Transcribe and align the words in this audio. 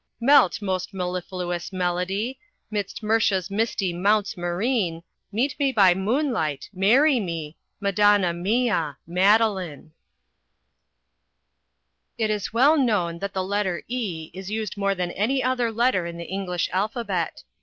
"Melt, 0.19 0.63
most 0.63 0.95
mellifluous 0.95 1.71
melody, 1.71 2.39
'Midst 2.71 3.03
Murcia's 3.03 3.51
misty 3.51 3.93
mounts 3.93 4.35
marine, 4.35 5.03
Meet 5.31 5.59
me 5.59 5.71
by 5.71 5.93
moonlight 5.93 6.71
marry 6.73 7.19
me, 7.19 7.55
Madonna 7.79 8.33
mia! 8.33 8.97
Madeline." 9.05 9.93
It 12.17 12.31
is 12.31 12.51
well 12.51 12.77
known 12.79 13.19
that 13.19 13.33
the 13.35 13.43
letter 13.43 13.83
e 13.87 14.31
is 14.33 14.49
used 14.49 14.75
more 14.75 14.95
than 14.95 15.11
any 15.11 15.43
other 15.43 15.71
letter 15.71 16.07
in 16.07 16.17
the 16.17 16.25
English 16.25 16.67
alphabet. 16.73 17.43